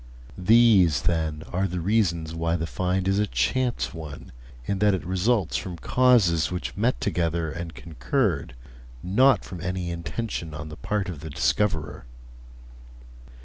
These, 0.35 1.03
then, 1.03 1.43
are 1.53 1.67
the 1.67 1.79
reasons 1.79 2.33
why 2.33 2.55
the 2.55 2.65
find 2.65 3.07
is 3.07 3.19
a 3.19 3.27
chance 3.27 3.93
one, 3.93 4.31
in 4.65 4.79
that 4.79 4.95
it 4.95 5.05
results 5.05 5.57
from 5.57 5.77
causes 5.77 6.51
which 6.51 6.75
met 6.75 6.99
together 6.99 7.51
and 7.51 7.75
concurred, 7.75 8.55
not 9.03 9.45
from 9.45 9.61
any 9.61 9.91
intention 9.91 10.55
on 10.55 10.69
the 10.69 10.75
part 10.75 11.07
of 11.07 11.19
the 11.19 11.29
discoverer. 11.29 12.05